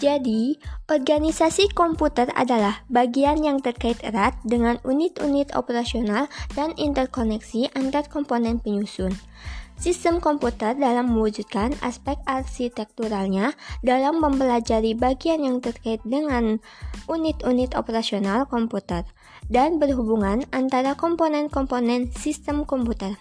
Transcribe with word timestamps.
Jadi, 0.00 0.56
organisasi 0.88 1.76
komputer 1.76 2.32
adalah 2.32 2.88
bagian 2.88 3.44
yang 3.44 3.60
terkait 3.60 4.00
erat 4.00 4.32
dengan 4.48 4.80
unit-unit 4.80 5.52
operasional 5.52 6.24
dan 6.56 6.72
interkoneksi 6.80 7.68
antar 7.76 8.08
komponen 8.08 8.64
penyusun. 8.64 9.12
Sistem 9.76 10.20
komputer 10.20 10.72
dalam 10.76 11.12
mewujudkan 11.12 11.76
aspek 11.84 12.16
arsitekturalnya 12.24 13.52
dalam 13.84 14.24
mempelajari 14.24 14.96
bagian 14.96 15.44
yang 15.44 15.60
terkait 15.60 16.00
dengan 16.04 16.60
unit-unit 17.04 17.76
operasional 17.76 18.48
komputer 18.48 19.04
dan 19.52 19.76
berhubungan 19.80 20.48
antara 20.52 20.96
komponen-komponen 20.96 22.08
sistem 22.12 22.64
komputer. 22.64 23.16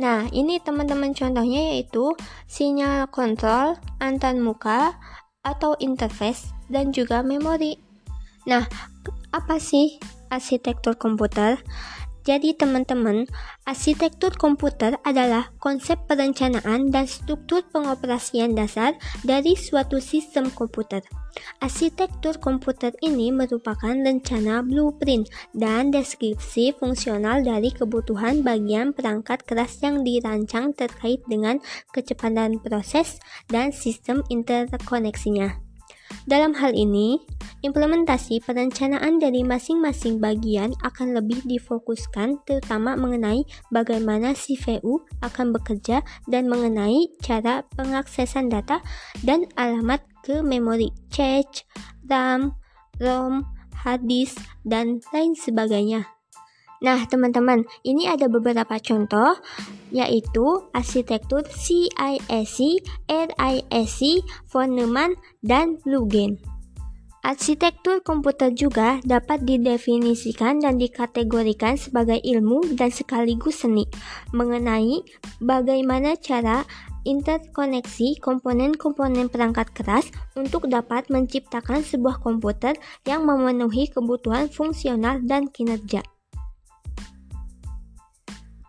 Nah, 0.00 0.24
ini 0.32 0.56
teman-teman 0.56 1.12
contohnya 1.12 1.76
yaitu 1.76 2.16
sinyal 2.48 3.12
kontrol, 3.12 3.76
antar 4.00 4.32
muka, 4.40 4.96
atau 5.42 5.74
interface 5.82 6.54
dan 6.70 6.94
juga 6.94 7.20
memori. 7.22 7.78
Nah, 8.46 8.66
apa 9.34 9.58
sih 9.58 9.98
arsitektur 10.30 10.98
komputer? 10.98 11.58
Jadi 12.22 12.54
teman-teman, 12.54 13.26
arsitektur 13.66 14.38
komputer 14.38 14.94
adalah 15.02 15.50
konsep 15.58 15.98
perencanaan 16.06 16.94
dan 16.94 17.10
struktur 17.10 17.66
pengoperasian 17.74 18.54
dasar 18.54 18.94
dari 19.26 19.58
suatu 19.58 19.98
sistem 19.98 20.46
komputer. 20.54 21.02
Arsitektur 21.58 22.38
komputer 22.38 22.94
ini 23.02 23.34
merupakan 23.34 23.90
rencana 23.90 24.62
blueprint 24.62 25.26
dan 25.50 25.90
deskripsi 25.90 26.78
fungsional 26.78 27.42
dari 27.42 27.74
kebutuhan 27.74 28.46
bagian 28.46 28.94
perangkat 28.94 29.42
keras 29.42 29.82
yang 29.82 30.06
dirancang 30.06 30.70
terkait 30.78 31.26
dengan 31.26 31.58
kecepatan 31.90 32.62
proses 32.62 33.18
dan 33.50 33.74
sistem 33.74 34.22
interkoneksinya. 34.30 35.58
Dalam 36.28 36.54
hal 36.54 36.76
ini, 36.76 37.18
implementasi 37.62 38.42
perencanaan 38.42 39.22
dari 39.22 39.46
masing-masing 39.46 40.18
bagian 40.18 40.74
akan 40.82 41.16
lebih 41.16 41.40
difokuskan 41.46 42.42
terutama 42.42 42.98
mengenai 42.98 43.46
bagaimana 43.70 44.34
CPU 44.34 45.02
akan 45.22 45.54
bekerja 45.54 46.02
dan 46.26 46.50
mengenai 46.50 47.08
cara 47.22 47.62
pengaksesan 47.78 48.50
data 48.50 48.82
dan 49.22 49.46
alamat 49.54 50.02
ke 50.26 50.42
memori 50.42 50.90
cache, 51.10 51.66
RAM, 52.06 52.54
ROM, 52.98 53.46
hard 53.82 54.02
disk, 54.06 54.38
dan 54.62 55.02
lain 55.10 55.34
sebagainya. 55.34 56.06
Nah, 56.82 56.98
teman-teman, 57.06 57.62
ini 57.86 58.10
ada 58.10 58.26
beberapa 58.26 58.74
contoh 58.82 59.38
yaitu 59.94 60.66
arsitektur 60.74 61.46
CISC, 61.46 62.82
RISC, 63.06 64.00
von 64.50 64.74
Neumann, 64.74 65.14
dan 65.46 65.78
Lugen. 65.86 66.51
Arsitektur 67.22 68.02
komputer 68.02 68.50
juga 68.50 68.98
dapat 69.06 69.46
didefinisikan 69.46 70.58
dan 70.58 70.74
dikategorikan 70.74 71.78
sebagai 71.78 72.18
ilmu 72.18 72.74
dan 72.74 72.90
sekaligus 72.90 73.62
seni 73.62 73.86
mengenai 74.34 75.06
bagaimana 75.38 76.18
cara 76.18 76.66
interkoneksi 77.06 78.18
komponen-komponen 78.18 79.30
perangkat 79.30 79.70
keras 79.70 80.10
untuk 80.34 80.66
dapat 80.66 81.06
menciptakan 81.14 81.86
sebuah 81.86 82.18
komputer 82.18 82.74
yang 83.06 83.22
memenuhi 83.22 83.86
kebutuhan 83.86 84.50
fungsional 84.50 85.22
dan 85.22 85.46
kinerja. 85.46 86.02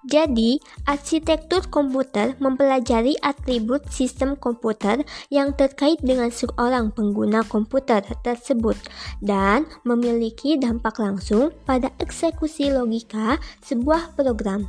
Jadi, 0.03 0.59
arsitektur 0.83 1.63
komputer 1.71 2.35
mempelajari 2.43 3.15
atribut 3.23 3.87
sistem 3.87 4.35
komputer 4.35 5.07
yang 5.31 5.55
terkait 5.55 5.95
dengan 6.03 6.27
seorang 6.27 6.91
pengguna 6.91 7.47
komputer 7.47 8.03
tersebut 8.19 8.75
dan 9.23 9.63
memiliki 9.87 10.59
dampak 10.59 10.99
langsung 10.99 11.55
pada 11.63 11.87
eksekusi 12.03 12.67
logika 12.67 13.39
sebuah 13.63 14.11
program. 14.19 14.67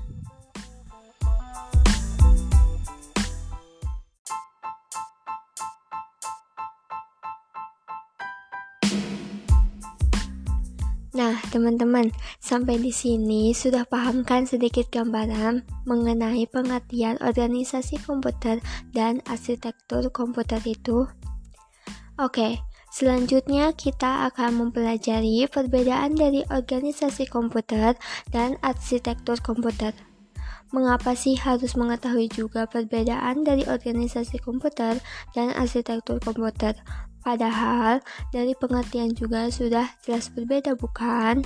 Teman-teman, 11.51 12.13
sampai 12.41 12.81
di 12.81 12.93
sini 12.93 13.53
sudah 13.57 13.85
paham 13.89 14.23
kan 14.23 14.49
sedikit 14.49 14.89
gambaran 14.89 15.65
mengenai 15.89 16.49
pengertian 16.49 17.17
organisasi 17.21 18.01
komputer 18.05 18.63
dan 18.93 19.25
arsitektur 19.29 20.09
komputer 20.13 20.61
itu? 20.65 21.09
Oke, 22.15 22.63
selanjutnya 22.95 23.75
kita 23.75 24.31
akan 24.31 24.69
mempelajari 24.69 25.45
perbedaan 25.51 26.15
dari 26.15 26.47
organisasi 26.47 27.27
komputer 27.27 27.99
dan 28.31 28.55
arsitektur 28.63 29.41
komputer. 29.43 29.91
Mengapa 30.75 31.15
sih 31.15 31.39
harus 31.39 31.79
mengetahui 31.79 32.27
juga 32.35 32.67
perbedaan 32.67 33.47
dari 33.47 33.63
organisasi 33.63 34.43
komputer 34.43 34.99
dan 35.31 35.55
arsitektur 35.55 36.19
komputer? 36.19 36.75
Padahal 37.25 38.05
dari 38.31 38.53
pengertian 38.53 39.17
juga 39.17 39.49
sudah 39.49 39.89
jelas 40.05 40.29
berbeda 40.29 40.77
bukan? 40.77 41.41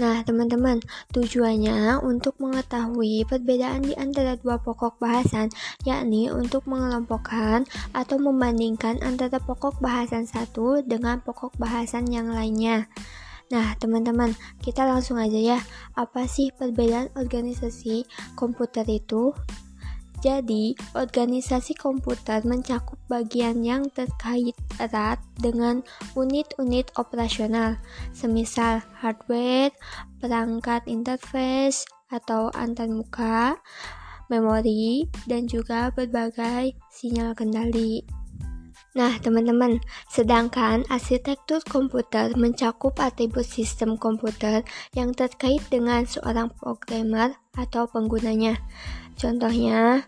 Nah, 0.00 0.24
teman-teman, 0.24 0.80
tujuannya 1.12 2.00
untuk 2.00 2.40
mengetahui 2.40 3.28
perbedaan 3.28 3.84
di 3.84 3.92
antara 3.92 4.40
dua 4.40 4.56
pokok 4.56 4.96
bahasan, 4.96 5.52
yakni 5.84 6.32
untuk 6.32 6.64
mengelompokkan 6.64 7.68
atau 7.92 8.16
membandingkan 8.16 8.96
antara 9.04 9.36
pokok 9.36 9.76
bahasan 9.84 10.24
satu 10.24 10.80
dengan 10.80 11.20
pokok 11.20 11.60
bahasan 11.60 12.08
yang 12.08 12.32
lainnya. 12.32 12.88
Nah, 13.52 13.76
teman-teman, 13.76 14.32
kita 14.64 14.88
langsung 14.88 15.20
aja 15.20 15.36
ya. 15.36 15.60
Apa 15.92 16.24
sih 16.24 16.48
perbedaan 16.56 17.12
organisasi 17.12 18.08
komputer 18.32 18.88
itu? 18.88 19.36
Jadi, 20.22 20.78
organisasi 20.94 21.74
komputer 21.74 22.46
mencakup 22.46 22.94
bagian 23.10 23.66
yang 23.66 23.90
terkait 23.90 24.54
erat 24.78 25.18
dengan 25.42 25.82
unit-unit 26.14 26.94
operasional, 26.94 27.74
semisal 28.14 28.78
hardware, 29.02 29.74
perangkat 30.22 30.86
interface 30.86 31.82
atau 32.14 32.54
antarmuka, 32.54 33.58
memori, 34.30 35.10
dan 35.26 35.50
juga 35.50 35.90
berbagai 35.90 36.78
sinyal 36.86 37.34
kendali. 37.34 38.06
Nah, 38.92 39.16
teman-teman, 39.18 39.80
sedangkan 40.06 40.84
arsitektur 40.92 41.64
komputer 41.64 42.30
mencakup 42.36 42.94
atribut 43.00 43.48
sistem 43.48 43.96
komputer 43.96 44.62
yang 44.92 45.16
terkait 45.16 45.64
dengan 45.72 46.04
seorang 46.04 46.52
programmer 46.52 47.32
atau 47.56 47.88
penggunanya. 47.88 48.60
Contohnya, 49.16 50.04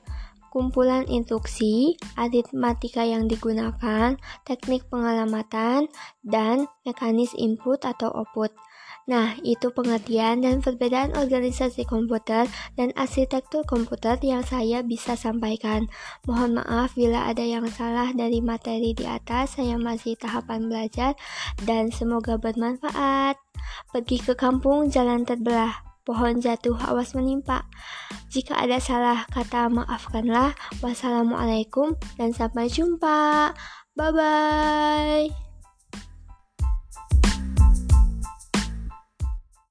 kumpulan 0.54 1.02
instruksi, 1.10 1.98
aritmatika 2.14 3.02
yang 3.02 3.26
digunakan, 3.26 4.14
teknik 4.46 4.86
pengalamatan, 4.86 5.90
dan 6.22 6.70
mekanis 6.86 7.34
input 7.34 7.82
atau 7.82 8.14
output. 8.14 8.54
Nah, 9.04 9.36
itu 9.44 9.68
pengertian 9.68 10.40
dan 10.40 10.64
perbedaan 10.64 11.12
organisasi 11.12 11.84
komputer 11.84 12.48
dan 12.72 12.88
arsitektur 12.96 13.60
komputer 13.68 14.16
yang 14.24 14.40
saya 14.40 14.80
bisa 14.80 15.12
sampaikan. 15.12 15.92
Mohon 16.24 16.64
maaf 16.64 16.96
bila 16.96 17.28
ada 17.28 17.44
yang 17.44 17.68
salah 17.68 18.16
dari 18.16 18.40
materi 18.40 18.96
di 18.96 19.04
atas, 19.04 19.60
saya 19.60 19.76
masih 19.76 20.16
tahapan 20.16 20.72
belajar 20.72 21.12
dan 21.68 21.92
semoga 21.92 22.40
bermanfaat. 22.40 23.36
Pergi 23.92 24.24
ke 24.24 24.32
kampung, 24.32 24.88
jalan 24.88 25.28
terbelah. 25.28 25.83
Pohon 26.04 26.36
jatuh, 26.36 26.76
awas 26.76 27.16
menimpa. 27.16 27.64
Jika 28.28 28.60
ada 28.60 28.76
salah 28.76 29.24
kata, 29.32 29.72
maafkanlah. 29.72 30.52
Wassalamualaikum 30.84 31.96
dan 32.20 32.36
sampai 32.36 32.68
jumpa. 32.68 33.52
Bye 33.96 34.12
bye. 34.12 35.43